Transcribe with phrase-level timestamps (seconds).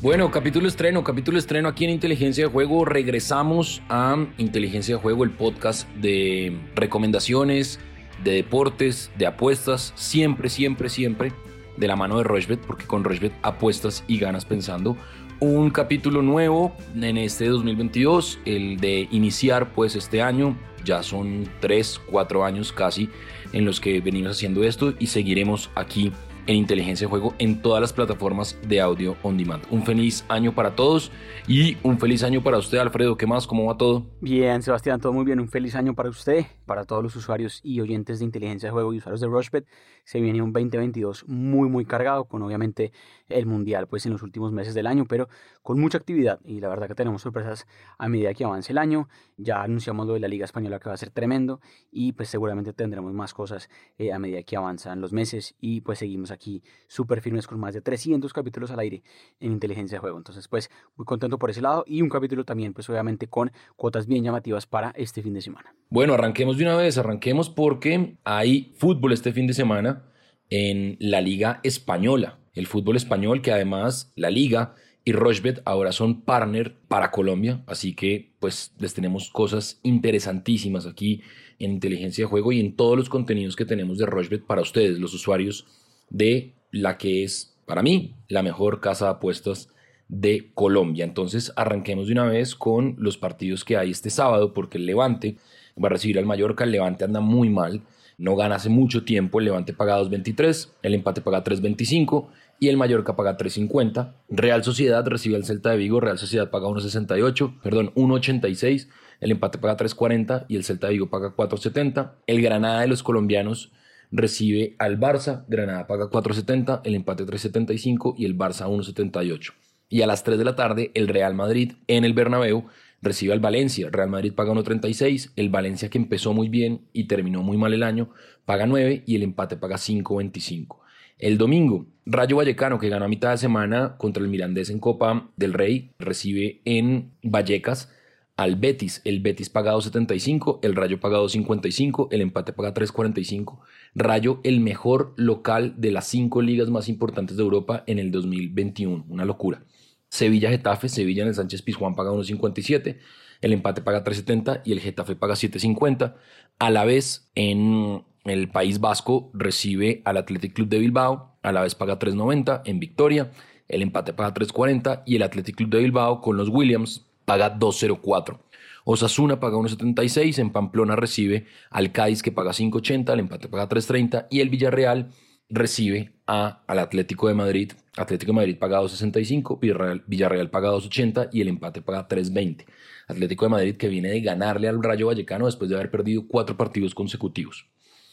[0.00, 2.84] Bueno, capítulo estreno, capítulo estreno aquí en Inteligencia de Juego.
[2.84, 7.80] Regresamos a Inteligencia de Juego, el podcast de recomendaciones,
[8.22, 11.32] de deportes, de apuestas, siempre, siempre, siempre
[11.76, 14.96] de la mano de Rochbet, porque con Rochbet apuestas y ganas pensando.
[15.40, 22.02] Un capítulo nuevo en este 2022, el de iniciar pues este año, ya son 3,
[22.08, 23.08] 4 años casi
[23.52, 26.12] en los que venimos haciendo esto y seguiremos aquí
[26.48, 29.62] en Inteligencia de Juego en todas las plataformas de audio on demand.
[29.70, 31.12] Un feliz año para todos
[31.46, 33.16] y un feliz año para usted, Alfredo.
[33.16, 33.46] ¿Qué más?
[33.46, 34.06] ¿Cómo va todo?
[34.20, 35.40] Bien, Sebastián, todo muy bien.
[35.40, 38.94] Un feliz año para usted, para todos los usuarios y oyentes de Inteligencia de Juego
[38.94, 39.66] y usuarios de Rushbet.
[40.04, 42.92] Se viene un 2022 muy, muy cargado con obviamente
[43.28, 45.28] el Mundial pues en los últimos meses del año, pero
[45.62, 47.66] con mucha actividad y la verdad que tenemos sorpresas
[47.98, 49.08] a medida que avance el año.
[49.36, 51.60] Ya anunciamos lo de la Liga Española que va a ser tremendo
[51.90, 53.68] y pues seguramente tendremos más cosas
[53.98, 57.74] eh, a medida que avanzan los meses y pues seguimos aquí súper firmes con más
[57.74, 59.02] de 300 capítulos al aire
[59.40, 60.18] en Inteligencia de Juego.
[60.18, 64.06] Entonces pues muy contento por ese lado y un capítulo también pues obviamente con cuotas
[64.06, 65.74] bien llamativas para este fin de semana.
[65.90, 70.04] Bueno, arranquemos de una vez, arranquemos porque hay fútbol este fin de semana
[70.50, 76.22] en la Liga Española el fútbol español, que además la liga y Rochbet ahora son
[76.22, 81.22] partner para Colombia, así que pues les tenemos cosas interesantísimas aquí
[81.58, 84.98] en inteligencia de juego y en todos los contenidos que tenemos de Rochbet para ustedes,
[84.98, 85.66] los usuarios
[86.10, 89.68] de la que es para mí la mejor casa de apuestas
[90.08, 91.04] de Colombia.
[91.04, 95.36] Entonces arranquemos de una vez con los partidos que hay este sábado porque el Levante
[95.82, 97.82] va a recibir al Mallorca, el Levante anda muy mal,
[98.18, 102.26] no gana hace mucho tiempo, el Levante paga 2.23, el empate paga 3.25
[102.60, 104.14] y el Mallorca paga 3.50.
[104.28, 108.88] Real Sociedad recibe al Celta de Vigo, Real Sociedad paga 1.68, perdón, 1.86,
[109.20, 112.12] el empate paga 3.40 y el Celta de Vigo paga 4.70.
[112.26, 113.72] El Granada de los colombianos
[114.10, 119.52] recibe al Barça, Granada paga 4.70, el empate 3.75 y el Barça 1.78.
[119.90, 122.66] Y a las 3 de la tarde el Real Madrid en el Bernabéu
[123.00, 127.42] recibe al Valencia, Real Madrid paga 1.36, el Valencia que empezó muy bien y terminó
[127.42, 128.10] muy mal el año
[128.44, 130.87] paga 9 y el empate paga 5.25.
[131.18, 135.30] El domingo, Rayo Vallecano, que ganó a mitad de semana contra el Mirandés en Copa
[135.36, 137.92] del Rey, recibe en Vallecas
[138.36, 139.02] al Betis.
[139.04, 143.58] El Betis paga 2.75, el Rayo paga 2.55, el empate paga 3.45.
[143.96, 149.04] Rayo, el mejor local de las cinco ligas más importantes de Europa en el 2021.
[149.08, 149.64] Una locura.
[150.08, 152.96] Sevilla Getafe, Sevilla en el Sánchez Pizjuán paga 1.57,
[153.40, 156.14] el empate paga 3.70 y el Getafe paga 7.50.
[156.60, 161.62] A la vez en el País Vasco recibe al Athletic Club de Bilbao, a la
[161.62, 163.30] vez paga 3.90 en Victoria,
[163.68, 168.38] el empate paga 3.40 y el Athletic Club de Bilbao con los Williams paga 2.04.
[168.84, 174.28] Osasuna paga 1.76, en Pamplona recibe al Cádiz que paga 5.80, el empate paga 3.30
[174.30, 175.10] y el Villarreal
[175.50, 177.72] recibe a, al Atlético de Madrid.
[177.96, 182.64] Atlético de Madrid paga 2.65, Villarreal, Villarreal paga 2.80 y el empate paga 3.20.
[183.08, 186.56] Atlético de Madrid que viene de ganarle al Rayo Vallecano después de haber perdido cuatro
[186.56, 187.66] partidos consecutivos.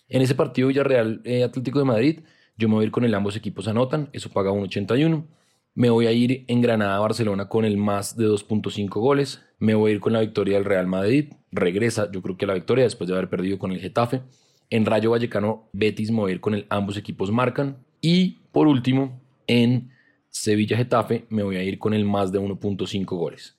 [0.08, 2.20] En ese partido Villarreal eh, Atlético de Madrid,
[2.58, 5.26] yo me voy a ir con el ambos equipos anotan, eso paga 1.81.
[5.74, 9.42] Me voy a ir en Granada Barcelona con el más de 2.5 goles.
[9.60, 11.34] Me voy a ir con la victoria del Real Madrid.
[11.52, 14.22] Regresa, yo creo que la victoria después de haber perdido con el Getafe.
[14.70, 17.78] En Rayo Vallecano Betis me voy a ir con el ambos equipos marcan.
[18.00, 19.92] Y por último, en
[20.30, 23.58] Sevilla Getafe me voy a ir con el más de 1.5 goles.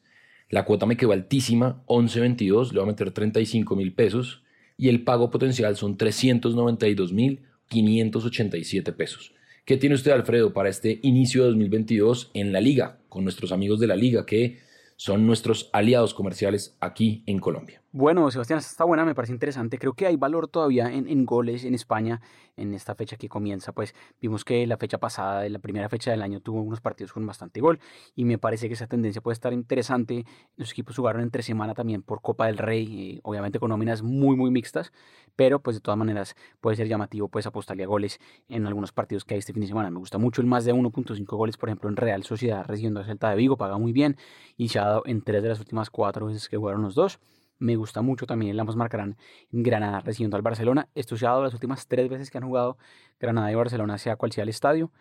[0.49, 4.43] La cuota me quedó altísima, 11.22, le voy a meter 35 mil pesos
[4.77, 9.33] y el pago potencial son 392.587 pesos.
[9.65, 13.81] ¿Qué tiene usted, Alfredo, para este inicio de 2022 en la liga, con nuestros amigos
[13.81, 14.61] de la liga que
[14.97, 17.83] son nuestros aliados comerciales aquí en Colombia?
[17.99, 19.79] Bueno, Sebastián, está buena, me parece interesante.
[19.79, 22.21] Creo que hay valor todavía en, goles en España
[22.55, 23.73] en esta fecha que comienza.
[23.73, 27.25] Pues vimos que la fecha pasada, la primera fecha del año, tuvo unos partidos con
[27.27, 27.81] bastante gol
[28.15, 30.27] y me parece que esa tendencia puede estar interesante.
[30.57, 34.37] Los equipos jugaron entre semana también por Copa del Rey, eh, obviamente con nóminas muy,
[34.37, 34.93] muy mixtas,
[35.35, 38.21] pero pues de todas maneras puede ser llamativo pues apostarle a goles
[38.51, 39.89] en algunos partidos que hay este fin de semana.
[39.91, 43.05] Me gusta mucho el más de 1.5 goles, por ejemplo, en Real Sociedad recibiendo a
[43.05, 44.19] Celta de Vigo, paga muy bien
[44.59, 47.19] y se ha dado en tres de las últimas cuatro veces que jugaron los dos.
[47.59, 49.17] Me gusta mucho también el ambos marcarán
[49.51, 50.89] Granada recibiendo al Barcelona.
[50.95, 52.77] Esto se las últimas tres veces que han jugado
[53.19, 54.93] Granada y Barcelona, sea cual sea el estadio.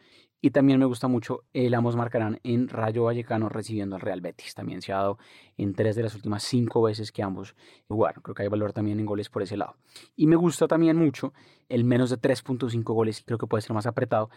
[0.42, 4.54] Y también me gusta mucho el ambos marcarán en Rayo Vallecano recibiendo al Real Betis.
[4.54, 5.18] También se ha dado
[5.58, 7.56] en tres de las últimas cinco veces que ambos
[7.88, 8.22] jugaron.
[8.22, 9.76] Creo que hay valor también en goles por ese lado.
[10.16, 11.34] Y me gusta también mucho
[11.68, 13.24] el menos de 3.5 goles.
[13.26, 14.30] Creo que puede ser más apretado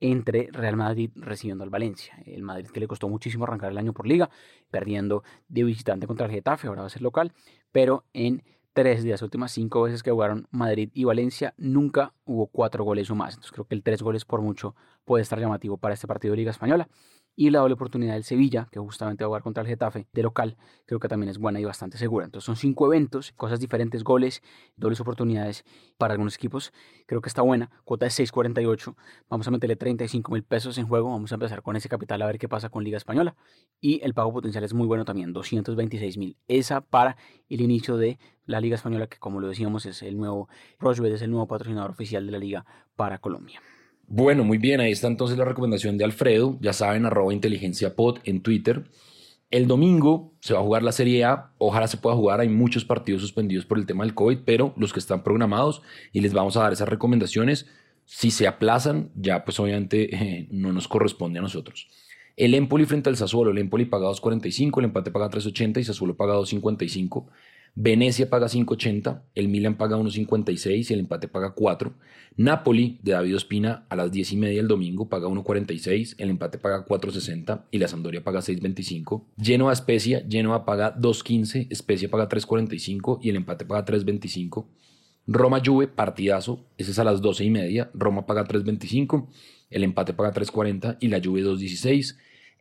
[0.00, 2.14] entre Real Madrid recibiendo al Valencia.
[2.24, 4.30] El Madrid que le costó muchísimo arrancar el año por liga,
[4.70, 7.32] perdiendo de visitante contra el Getafe, ahora va a ser local,
[7.72, 8.42] pero en
[8.76, 13.10] tres de las últimas cinco veces que jugaron Madrid y Valencia, nunca hubo cuatro goles
[13.10, 13.32] o más.
[13.32, 14.76] Entonces creo que el tres goles por mucho
[15.06, 16.86] puede estar llamativo para este partido de Liga Española.
[17.38, 20.22] Y la doble oportunidad del Sevilla, que justamente va a jugar contra el Getafe de
[20.22, 20.56] local,
[20.86, 22.24] creo que también es buena y bastante segura.
[22.24, 24.42] Entonces son cinco eventos, cosas diferentes, goles,
[24.76, 25.62] dobles oportunidades
[25.98, 26.72] para algunos equipos.
[27.04, 27.70] Creo que está buena.
[27.84, 28.96] Cuota de 6.48.
[29.28, 31.10] Vamos a meterle 35 mil pesos en juego.
[31.10, 33.36] Vamos a empezar con ese capital a ver qué pasa con Liga Española.
[33.82, 36.38] Y el pago potencial es muy bueno también, 226 mil.
[36.48, 37.18] Esa para
[37.50, 40.48] el inicio de la Liga Española, que como lo decíamos es el nuevo,
[40.80, 42.64] es el nuevo patrocinador oficial de la liga
[42.96, 43.60] para Colombia.
[44.08, 48.18] Bueno, muy bien, ahí está entonces la recomendación de Alfredo, ya saben, arroba inteligencia pod
[48.24, 48.84] en Twitter.
[49.50, 52.84] El domingo se va a jugar la Serie A, ojalá se pueda jugar, hay muchos
[52.84, 55.82] partidos suspendidos por el tema del COVID, pero los que están programados
[56.12, 57.66] y les vamos a dar esas recomendaciones,
[58.04, 61.88] si se aplazan, ya pues obviamente eh, no nos corresponde a nosotros.
[62.36, 66.16] El Empoli frente al Sassuolo, el Empoli paga 2.45, el empate paga 3.80 y Sassuolo
[66.16, 67.26] paga 2.55.
[67.78, 71.92] Venecia paga 5.80, el Milan paga 1.56 y el empate paga 4.
[72.38, 76.56] Napoli de David Ospina a las 10 y media el domingo paga 1.46, el empate
[76.56, 79.24] paga 4.60 y la Sampdoria paga 6.25.
[79.38, 84.64] Genoa Especia, Genoa paga 2.15, Especia paga 3.45 y el empate paga 3.25.
[85.26, 89.26] Roma Juve, partidazo, ese es a las 12 y media, Roma paga 3.25,
[89.68, 92.16] el empate paga 3.40 y la Juve 2.16.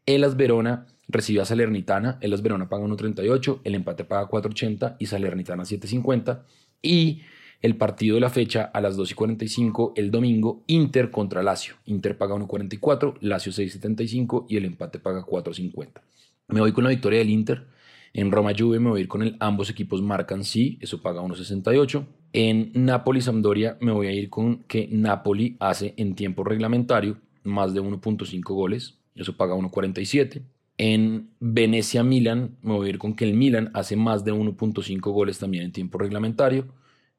[0.06, 5.64] Elas Verona recibe a Salernitana, Elas Verona paga 1.38, el empate paga 4.80 y Salernitana
[5.64, 6.42] 7.50.
[6.82, 7.22] Y
[7.62, 11.76] el partido de la fecha a las 2.45 el domingo, Inter contra Lazio.
[11.86, 16.02] Inter paga 1.44, Lazio 6.75 y el empate paga 4.50.
[16.50, 17.66] Me voy con la victoria del Inter.
[18.14, 21.22] En Roma Juve me voy a ir con el ambos equipos marcan sí, eso paga
[21.22, 22.06] 1.68.
[22.34, 27.74] En Napoli Sampdoria me voy a ir con que Napoli hace en tiempo reglamentario más
[27.74, 30.42] de 1.5 goles, eso paga 1.47.
[30.78, 35.00] En Venecia Milan me voy a ir con que el Milan hace más de 1.5
[35.12, 36.68] goles también en tiempo reglamentario,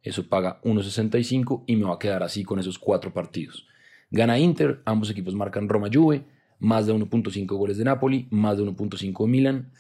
[0.03, 3.67] eso paga 1.65 y me va a quedar así con esos cuatro partidos.
[4.11, 6.25] Gana Inter, ambos equipos marcan Roma Juve,
[6.59, 9.73] más de 1.5 goles de Napoli, más de 1.5 Milan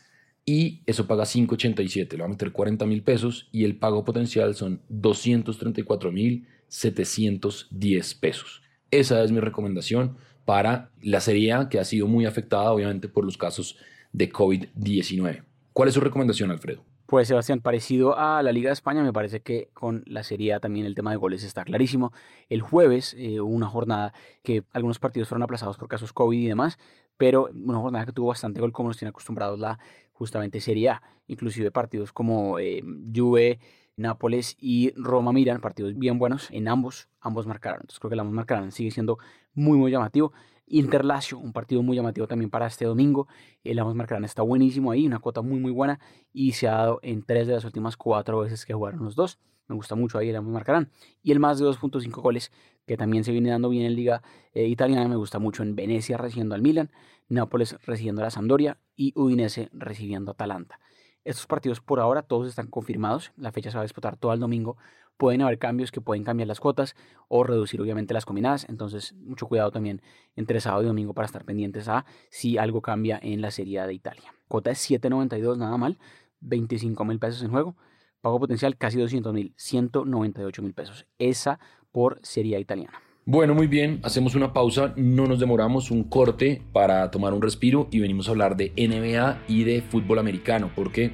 [0.44, 4.54] y eso paga 5.87, le va a meter 40 mil pesos y el pago potencial
[4.54, 8.62] son 234 mil 710 pesos.
[8.92, 10.16] Esa es mi recomendación
[10.46, 13.76] para la Serie A que ha sido muy afectada obviamente por los casos
[14.12, 15.42] de COVID-19.
[15.74, 16.82] ¿Cuál es su recomendación, Alfredo?
[17.04, 20.60] Pues Sebastián, parecido a la Liga de España, me parece que con la Serie A
[20.60, 22.12] también el tema de goles está clarísimo.
[22.48, 24.12] El jueves eh, hubo una jornada
[24.42, 26.78] que algunos partidos fueron aplazados por casos COVID y demás,
[27.16, 29.78] pero una jornada que tuvo bastante gol como nos tiene acostumbrados la
[30.12, 31.02] justamente Serie A.
[31.28, 32.82] Inclusive partidos como eh,
[33.14, 33.60] Juve,
[33.96, 37.80] Nápoles y Roma Miran, partidos bien buenos en ambos, ambos marcaron.
[37.80, 39.18] Entonces creo que el ambos marcaron sigue siendo
[39.54, 40.32] muy muy llamativo.
[40.66, 43.26] Interlacio, un partido muy llamativo también para este domingo.
[43.64, 45.98] El ambos marcarán está buenísimo ahí, una cuota muy muy buena
[46.32, 49.38] y se ha dado en tres de las últimas cuatro veces que jugaron los dos.
[49.68, 50.90] Me gusta mucho ahí el ambos marcarán.
[51.22, 52.52] Y el más de 2.5 goles
[52.86, 54.22] que también se viene dando bien en Liga
[54.52, 56.90] eh, Italiana, me gusta mucho en Venecia recibiendo al Milan,
[57.28, 60.78] Nápoles recibiendo a la Sampdoria y Udinese recibiendo a Atalanta.
[61.26, 64.38] Estos partidos por ahora todos están confirmados, la fecha se va a disputar todo el
[64.38, 64.76] domingo,
[65.16, 66.94] pueden haber cambios que pueden cambiar las cuotas
[67.26, 70.02] o reducir obviamente las combinadas, entonces mucho cuidado también
[70.36, 73.92] entre sábado y domingo para estar pendientes a si algo cambia en la Serie de
[73.92, 74.34] Italia.
[74.46, 75.98] Cuota es 7.92, nada mal,
[76.42, 77.74] 25 mil pesos en juego,
[78.20, 81.58] pago potencial casi 200 mil, 198 mil pesos, esa
[81.90, 83.02] por Serie italiana.
[83.28, 87.88] Bueno, muy bien, hacemos una pausa, no nos demoramos, un corte para tomar un respiro
[87.90, 91.10] y venimos a hablar de NBA y de fútbol americano, porque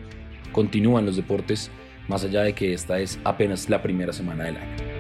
[0.53, 1.71] continúan los deportes
[2.09, 4.92] más allá de que esta es apenas la primera semana del año.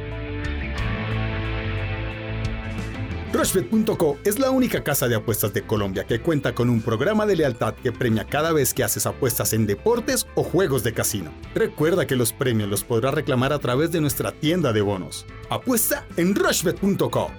[3.32, 7.36] Rushbet.co es la única casa de apuestas de Colombia que cuenta con un programa de
[7.36, 11.32] lealtad que premia cada vez que haces apuestas en deportes o juegos de casino.
[11.54, 15.24] Recuerda que los premios los podrás reclamar a través de nuestra tienda de bonos.
[15.48, 17.30] Apuesta en Rushbet.co.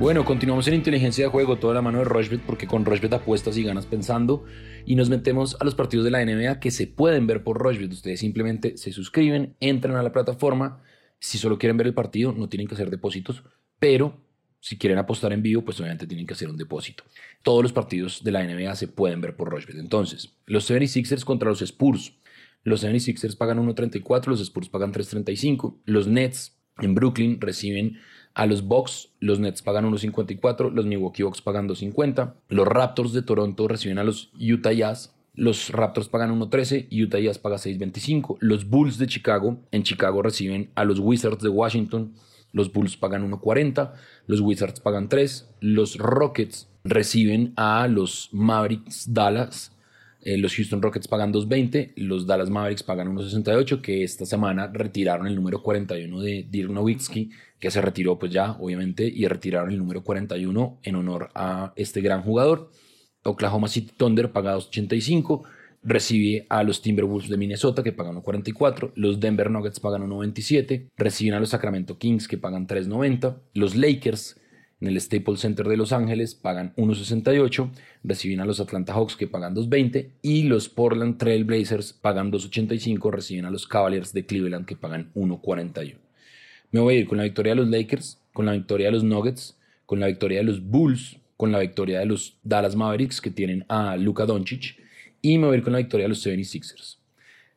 [0.00, 3.58] Bueno, continuamos en inteligencia de juego, toda la mano de Rushbet, porque con Rushbet apuestas
[3.58, 4.44] y ganas pensando.
[4.86, 7.92] Y nos metemos a los partidos de la NBA que se pueden ver por Rushbet.
[7.92, 10.80] Ustedes simplemente se suscriben, entran a la plataforma
[11.22, 13.44] si solo quieren ver el partido, no tienen que hacer depósitos,
[13.78, 14.20] pero
[14.58, 17.04] si quieren apostar en vivo, pues obviamente tienen que hacer un depósito.
[17.44, 19.78] Todos los partidos de la NBA se pueden ver por Rushbet.
[19.78, 22.14] Entonces, los 76ers contra los Spurs.
[22.64, 25.78] Los 76ers pagan 1.34, los Spurs pagan 3.35.
[25.84, 27.98] Los Nets en Brooklyn reciben
[28.34, 32.34] a los Bucks, los Nets pagan 1.54, los Milwaukee Bucks pagan 2.50.
[32.48, 37.18] Los Raptors de Toronto reciben a los Utah Jazz los Raptors pagan 1.13 y Utah
[37.18, 38.36] Jazz paga 6.25.
[38.40, 42.14] Los Bulls de Chicago en Chicago reciben a los Wizards de Washington.
[42.52, 43.92] Los Bulls pagan 1.40,
[44.26, 49.72] los Wizards pagan 3, los Rockets reciben a los Mavericks Dallas.
[50.20, 55.26] Eh, los Houston Rockets pagan 2.20, los Dallas Mavericks pagan 1.68, que esta semana retiraron
[55.26, 59.78] el número 41 de Dirk Nowitzki, que se retiró pues ya, obviamente, y retiraron el
[59.78, 62.70] número 41 en honor a este gran jugador.
[63.24, 65.42] Oklahoma City Thunder paga 2.85,
[65.82, 71.34] recibe a los Timberwolves de Minnesota que pagan 1.44, los Denver Nuggets pagan 1.27, reciben
[71.34, 74.38] a los Sacramento Kings que pagan 3.90, los Lakers
[74.82, 77.70] en el Staples Center de Los Ángeles pagan 1.68,
[78.02, 83.12] reciben a los Atlanta Hawks que pagan 2.20 y los Portland Trail Blazers pagan 2.85,
[83.12, 85.98] reciben a los Cavaliers de Cleveland que pagan 1.41.
[86.72, 89.04] Me voy a ir con la victoria de los Lakers, con la victoria de los
[89.04, 93.28] Nuggets, con la victoria de los Bulls, con la victoria de los Dallas Mavericks que
[93.28, 94.78] tienen a Luka Doncic
[95.20, 96.98] y me voy a ir con la victoria de los 76ers.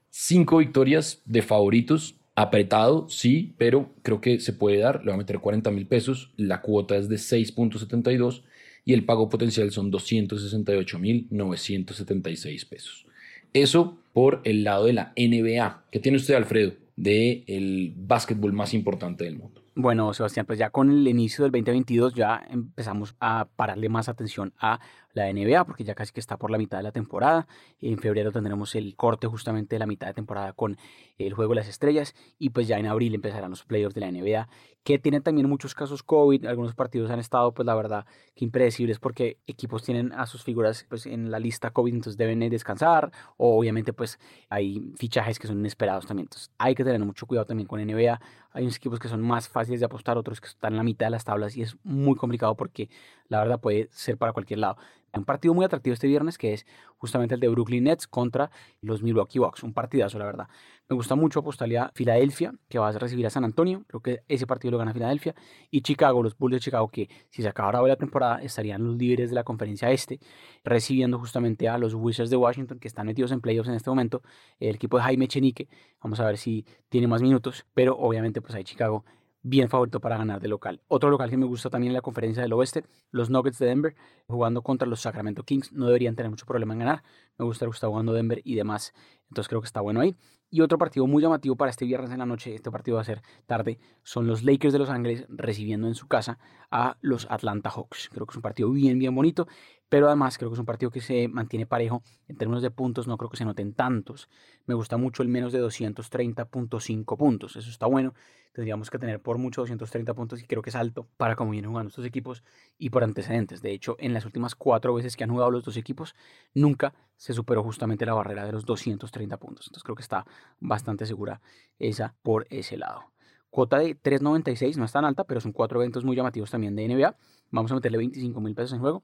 [0.10, 5.02] Cinco victorias de favoritos Apretado, sí, pero creo que se puede dar.
[5.02, 6.32] Le voy a meter 40 mil pesos.
[6.36, 8.42] La cuota es de 6.72
[8.86, 13.06] y el pago potencial son 268 mil 976 pesos.
[13.54, 15.86] Eso por el lado de la NBA.
[15.92, 19.65] ¿Qué tiene usted, Alfredo, del el básquetbol más importante del mundo?
[19.78, 24.54] Bueno, Sebastián, pues ya con el inicio del 2022 ya empezamos a pararle más atención
[24.58, 24.80] a
[25.16, 27.48] la NBA, porque ya casi que está por la mitad de la temporada.
[27.82, 30.78] En febrero tendremos el corte justamente de la mitad de temporada con
[31.18, 34.12] el Juego de las Estrellas y pues ya en abril empezarán los playoffs de la
[34.12, 34.48] NBA,
[34.84, 38.06] que tienen también muchos casos COVID, algunos partidos han estado pues la verdad
[38.36, 42.40] que impredecibles porque equipos tienen a sus figuras pues en la lista COVID, entonces deben
[42.50, 44.20] descansar o obviamente pues
[44.50, 48.20] hay fichajes que son inesperados también, entonces hay que tener mucho cuidado también con NBA,
[48.52, 51.08] hay unos equipos que son más fáciles de apostar, otros que están en la mitad
[51.08, 52.90] de las tablas y es muy complicado porque
[53.28, 54.78] la verdad puede ser para cualquier lado
[55.18, 56.66] un partido muy atractivo este viernes que es
[56.98, 59.64] justamente el de Brooklyn Nets contra los Milwaukee Bucks.
[59.64, 60.48] Un partidazo, la verdad.
[60.88, 63.84] Me gusta mucho apostarle a Filadelfia, que va a recibir a San Antonio.
[63.88, 65.34] Creo que ese partido lo gana Filadelfia.
[65.72, 68.96] Y Chicago, los Bulls de Chicago, que si se acabara hoy la temporada, estarían los
[68.96, 70.20] líderes de la conferencia este,
[70.64, 74.22] recibiendo justamente a los Wizards de Washington, que están metidos en playoffs en este momento.
[74.60, 75.68] El equipo de Jaime Chenique.
[76.04, 77.66] Vamos a ver si tiene más minutos.
[77.74, 79.06] Pero obviamente, pues hay Chicago
[79.46, 80.82] bien favorito para ganar de local.
[80.88, 83.96] Otro local que me gusta también en la conferencia del oeste, los Nuggets de Denver,
[84.28, 87.04] jugando contra los Sacramento Kings, no deberían tener mucho problema en ganar.
[87.38, 88.94] Me gusta que está jugando Denver y demás,
[89.30, 90.16] entonces creo que está bueno ahí.
[90.50, 93.06] Y otro partido muy llamativo para este viernes en la noche, este partido va a
[93.06, 96.40] ser tarde, son los Lakers de Los Ángeles recibiendo en su casa
[96.72, 98.10] a los Atlanta Hawks.
[98.12, 99.48] Creo que es un partido bien, bien bonito,
[99.90, 103.08] pero además creo que es un partido que se mantiene parejo en términos de puntos,
[103.08, 104.30] no creo que se noten tantos.
[104.66, 108.14] Me gusta mucho el menos de 230.5 puntos, eso está bueno.
[108.54, 111.70] Tendríamos que tener por mucho 230 puntos y creo que es alto para cómo vienen
[111.72, 112.42] jugando estos equipos
[112.78, 113.62] y por antecedentes.
[113.62, 116.16] De hecho, en las últimas cuatro veces que han jugado los dos equipos,
[116.54, 119.68] nunca se superó justamente la barrera de los 230 puntos.
[119.68, 120.26] Entonces creo que está
[120.60, 121.42] bastante segura
[121.80, 123.12] esa por ese lado.
[123.56, 126.90] Cuota de 3.96 no es tan alta, pero son cuatro eventos muy llamativos también de
[126.90, 127.16] NBA.
[127.52, 129.04] Vamos a meterle 25 mil pesos en juego.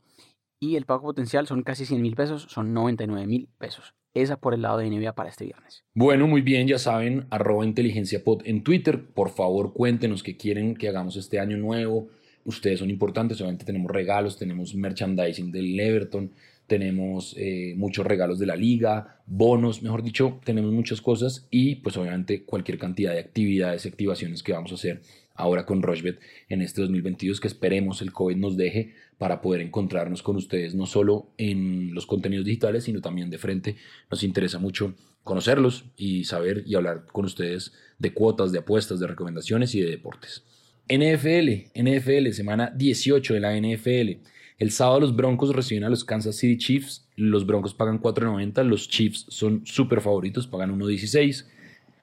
[0.63, 3.95] Y el pago potencial son casi 100 mil pesos, son 99 mil pesos.
[4.13, 5.83] Esa por el lado de NBA para este viernes.
[5.95, 9.03] Bueno, muy bien, ya saben, arroba inteligenciapod en Twitter.
[9.03, 12.09] Por favor, cuéntenos qué quieren que hagamos este año nuevo.
[12.45, 16.31] Ustedes son importantes, obviamente tenemos regalos, tenemos merchandising del Everton,
[16.67, 21.97] tenemos eh, muchos regalos de la liga, bonos, mejor dicho, tenemos muchas cosas y pues
[21.97, 25.01] obviamente cualquier cantidad de actividades y activaciones que vamos a hacer
[25.41, 26.19] ahora con Rochbet
[26.49, 30.85] en este 2022 que esperemos el COVID nos deje para poder encontrarnos con ustedes no
[30.85, 33.75] solo en los contenidos digitales sino también de frente.
[34.09, 34.93] Nos interesa mucho
[35.23, 39.89] conocerlos y saber y hablar con ustedes de cuotas, de apuestas, de recomendaciones y de
[39.89, 40.43] deportes.
[40.89, 44.27] NFL, NFL, semana 18 de la NFL.
[44.57, 47.07] El sábado los Broncos reciben a los Kansas City Chiefs.
[47.15, 51.45] Los Broncos pagan 4.90, los Chiefs son súper favoritos, pagan 1.16.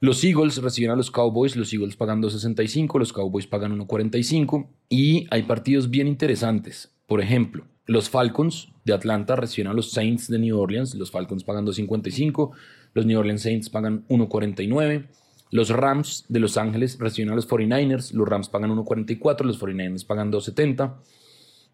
[0.00, 5.26] Los Eagles reciben a los Cowboys, los Eagles pagan 2.65, los Cowboys pagan 1.45 y
[5.30, 6.92] hay partidos bien interesantes.
[7.06, 11.42] Por ejemplo, los Falcons de Atlanta reciben a los Saints de New Orleans, los Falcons
[11.42, 12.50] pagan 2.55,
[12.94, 15.06] los New Orleans Saints pagan 1.49.
[15.50, 20.06] Los Rams de Los Ángeles reciben a los 49ers, los Rams pagan 1.44, los 49ers
[20.06, 20.94] pagan 2.70.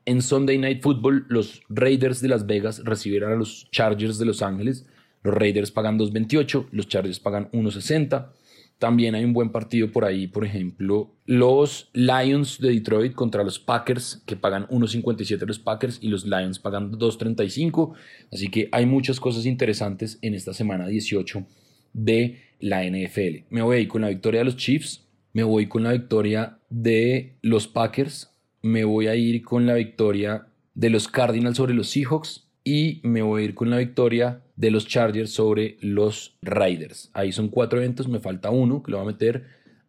[0.06, 4.40] En Sunday Night Football, los Raiders de Las Vegas recibirán a los Chargers de Los
[4.42, 4.86] Ángeles,
[5.24, 8.30] los Raiders pagan 2.28, los Chargers pagan 1.60.
[8.78, 13.58] También hay un buen partido por ahí, por ejemplo, los Lions de Detroit contra los
[13.58, 17.94] Packers, que pagan 1.57 los Packers y los Lions pagan 2.35.
[18.30, 21.46] Así que hay muchas cosas interesantes en esta semana 18
[21.94, 23.46] de la NFL.
[23.48, 27.66] Me voy con la victoria de los Chiefs, me voy con la victoria de los
[27.66, 33.00] Packers, me voy a ir con la victoria de los Cardinals sobre los Seahawks y
[33.04, 37.10] me voy a ir con la victoria de los Chargers sobre los Raiders.
[37.12, 39.44] Ahí son cuatro eventos, me falta uno que lo voy a meter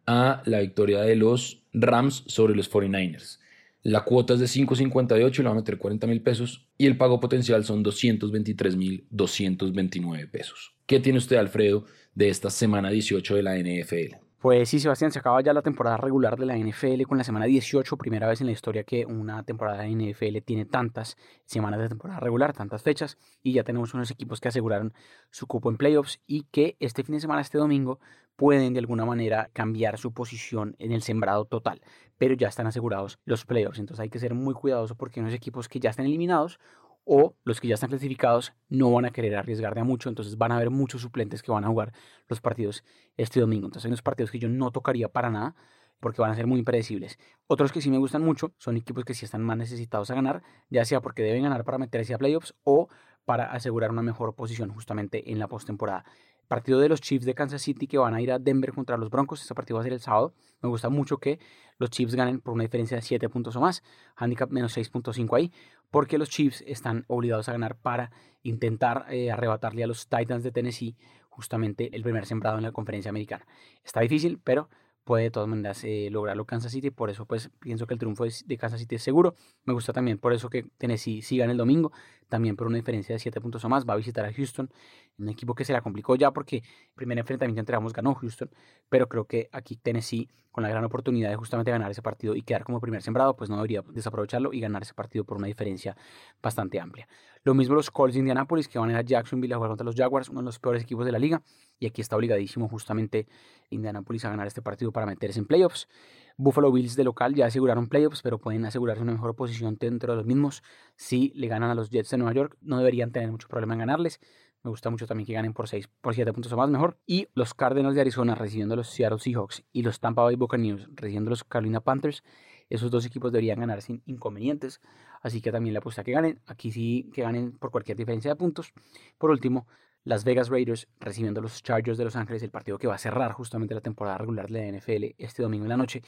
[0.06, 3.38] a la victoria de los Rams sobre los 49ers.
[3.82, 6.96] La cuota es de 5.58 y le va a meter 40 mil pesos y el
[6.96, 10.74] pago potencial son 223 mil 229 pesos.
[10.86, 14.25] ¿Qué tiene usted, Alfredo, de esta semana 18 de la NFL?
[14.46, 17.46] Pues sí, Sebastián, se acaba ya la temporada regular de la NFL con la semana
[17.46, 21.88] 18, primera vez en la historia que una temporada de NFL tiene tantas semanas de
[21.88, 24.94] temporada regular, tantas fechas, y ya tenemos unos equipos que aseguraron
[25.32, 27.98] su cupo en playoffs y que este fin de semana, este domingo,
[28.36, 31.80] pueden de alguna manera cambiar su posición en el sembrado total,
[32.16, 35.68] pero ya están asegurados los playoffs, entonces hay que ser muy cuidadoso porque unos equipos
[35.68, 36.60] que ya están eliminados
[37.06, 40.36] o los que ya están clasificados no van a querer arriesgar de a mucho, entonces
[40.36, 41.92] van a haber muchos suplentes que van a jugar
[42.28, 42.84] los partidos
[43.16, 43.66] este domingo.
[43.66, 45.54] Entonces hay unos partidos que yo no tocaría para nada
[46.00, 47.18] porque van a ser muy impredecibles.
[47.46, 50.42] Otros que sí me gustan mucho son equipos que sí están más necesitados a ganar,
[50.68, 52.88] ya sea porque deben ganar para meterse a playoffs o
[53.24, 56.04] para asegurar una mejor posición justamente en la postemporada.
[56.48, 59.10] Partido de los Chiefs de Kansas City que van a ir a Denver contra los
[59.10, 59.42] Broncos.
[59.42, 60.32] Este partido va a ser el sábado.
[60.62, 61.38] Me gusta mucho que
[61.78, 63.82] los Chiefs ganen por una diferencia de 7 puntos o más.
[64.16, 65.52] Handicap menos 6.5 ahí.
[65.90, 68.10] Porque los Chiefs están obligados a ganar para
[68.42, 70.96] intentar eh, arrebatarle a los Titans de Tennessee
[71.28, 73.46] justamente el primer sembrado en la conferencia americana.
[73.84, 74.68] Está difícil, pero
[75.06, 76.90] puede de todas maneras eh, lograrlo Kansas City.
[76.90, 79.34] Por eso pues pienso que el triunfo de Kansas City es seguro.
[79.64, 81.92] Me gusta también por eso que Tennessee siga en el domingo.
[82.28, 83.84] También por una diferencia de 7 puntos o más.
[83.84, 84.70] Va a visitar a Houston.
[85.18, 88.50] Un equipo que se la complicó ya porque el primer enfrentamiento entre ambos ganó Houston.
[88.88, 92.40] Pero creo que aquí Tennessee con la gran oportunidad de justamente ganar ese partido y
[92.40, 95.94] quedar como primer sembrado, pues no debería desaprovecharlo y ganar ese partido por una diferencia
[96.42, 97.06] bastante amplia.
[97.44, 99.84] Lo mismo los Colts de Indianapolis que van a ir a Jacksonville a jugar contra
[99.84, 101.42] los Jaguars, uno de los peores equipos de la liga.
[101.78, 103.28] Y aquí está obligadísimo justamente
[103.68, 105.88] Indianapolis a ganar este partido para meterse en playoffs.
[106.36, 110.16] Buffalo Bills de local ya aseguraron playoffs, pero pueden asegurarse una mejor posición dentro de
[110.18, 110.62] los mismos.
[110.96, 113.80] Si le ganan a los Jets de Nueva York, no deberían tener mucho problema en
[113.80, 114.20] ganarles.
[114.62, 116.98] Me gusta mucho también que ganen por 6, por 7 puntos o más mejor.
[117.06, 120.88] Y los Cardinals de Arizona recibiendo a los Seattle Seahawks y los Tampa Bay Buccaneers
[120.92, 122.22] recibiendo a los Carolina Panthers.
[122.68, 124.80] Esos dos equipos deberían ganar sin inconvenientes.
[125.22, 126.40] Así que también le apuesta que ganen.
[126.46, 128.72] Aquí sí que ganen por cualquier diferencia de puntos.
[129.18, 129.68] Por último,
[130.06, 132.98] las Vegas Raiders recibiendo a los Chargers de Los Ángeles, el partido que va a
[132.98, 136.00] cerrar justamente la temporada regular de la NFL este domingo en la noche.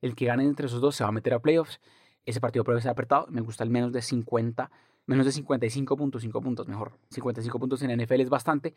[0.00, 1.80] El que gane entre esos dos se va a meter a playoffs.
[2.24, 3.26] Ese partido puede ser apretado.
[3.28, 4.70] Me gusta el menos de 50
[5.10, 6.92] menos de 55.5 puntos, mejor.
[7.10, 8.74] 55 puntos en NFL es bastante.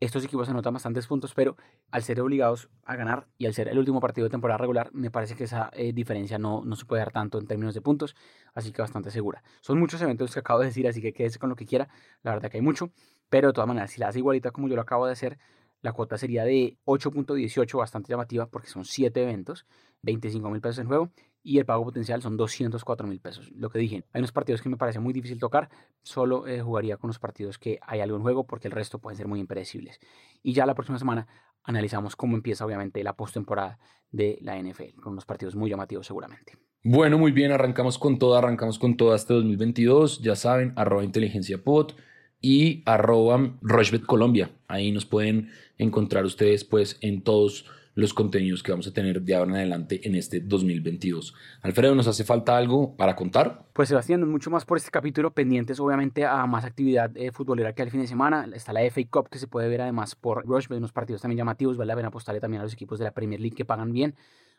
[0.00, 1.56] Estos equipos anotan bastantes puntos, pero
[1.92, 5.12] al ser obligados a ganar y al ser el último partido de temporada regular, me
[5.12, 8.16] parece que esa eh, diferencia no, no se puede dar tanto en términos de puntos,
[8.52, 9.44] así que bastante segura.
[9.60, 11.88] Son muchos eventos que acabo de decir, así que quédese con lo que quiera.
[12.24, 12.90] La verdad que hay mucho,
[13.28, 15.38] pero de todas maneras, si la hace igualita como yo lo acabo de hacer,
[15.82, 19.66] la cuota sería de 8.18, bastante llamativa porque son 7 eventos,
[20.02, 21.10] 25 mil pesos en juego
[21.42, 23.52] y el pago potencial son 204 mil pesos.
[23.52, 25.68] Lo que dije, hay unos partidos que me parece muy difícil tocar,
[26.02, 29.16] solo eh, jugaría con los partidos que hay algo en juego porque el resto pueden
[29.16, 30.00] ser muy impredecibles.
[30.42, 31.28] Y ya la próxima semana
[31.62, 33.78] analizamos cómo empieza obviamente la postemporada
[34.10, 36.54] de la NFL, con unos partidos muy llamativos seguramente.
[36.82, 41.62] Bueno, muy bien, arrancamos con todo, arrancamos con todo este 2022, ya saben, arroba inteligencia
[41.62, 41.92] pod
[42.40, 43.58] y arroba
[44.06, 44.50] Colombia.
[44.68, 49.34] Ahí nos pueden encontrar ustedes pues en todos los contenidos que vamos a tener de
[49.34, 51.34] ahora en adelante en este 2022.
[51.62, 53.64] Alfredo, ¿nos hace falta algo para contar?
[53.72, 57.80] Pues Sebastián, mucho más por este capítulo, pendientes obviamente a más actividad eh, futbolera que
[57.80, 58.46] al fin de semana.
[58.54, 61.78] Está la FA Cup que se puede ver además por Rush, unos partidos también llamativos,
[61.78, 64.14] vale la pena apostarle también a los equipos de la Premier League que pagan bien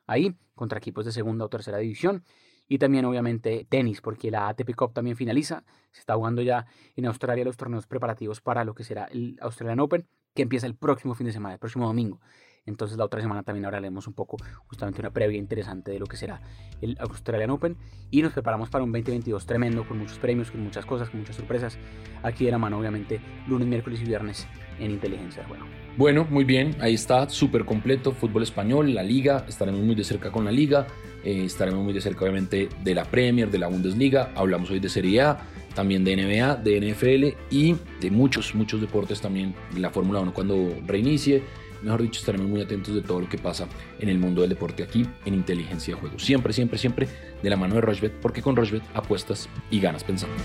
[0.08, 2.24] ahí, contra equipos de segunda o tercera división.
[2.68, 5.64] Y también obviamente tenis, porque la ATP Cup también finaliza.
[5.92, 9.80] Se está jugando ya en Australia los torneos preparativos para lo que será el Australian
[9.80, 12.20] Open, que empieza el próximo fin de semana, el próximo domingo.
[12.68, 16.18] Entonces la otra semana también hablaremos un poco, justamente una previa interesante de lo que
[16.18, 16.42] será
[16.82, 17.78] el Australian Open.
[18.12, 21.38] Y nos preparamos para un 2022 tremendo, con muchos premios, con muchas cosas, con muchas
[21.38, 21.80] sorpresas.
[22.24, 24.48] Aquí de la mano, obviamente, lunes, miércoles y viernes
[24.80, 25.87] en Inteligencia de.
[25.98, 30.32] Bueno, muy bien, ahí está, súper completo, fútbol español, la liga, estaremos muy de cerca
[30.32, 30.86] con la liga,
[31.24, 34.90] eh, estaremos muy de cerca obviamente de la Premier, de la Bundesliga, hablamos hoy de
[34.90, 35.40] Serie A,
[35.74, 40.72] también de NBA, de NFL y de muchos, muchos deportes también, la Fórmula 1 cuando
[40.86, 41.42] reinicie
[41.82, 43.68] Mejor dicho, estaremos muy atentos de todo lo que pasa
[44.00, 46.20] en el mundo del deporte aquí en Inteligencia de Juego.
[46.20, 47.08] Siempre, siempre, siempre
[47.42, 50.36] de la mano de Rochbet, porque con Rochbet apuestas y ganas pensando.